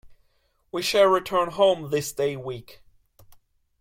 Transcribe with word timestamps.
We 0.71 0.81
shall 0.81 1.05
return 1.05 1.51
home 1.51 1.91
this 1.91 2.11
day 2.11 2.35
week. 2.35 2.81